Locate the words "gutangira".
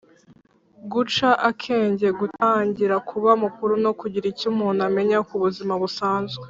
2.19-2.95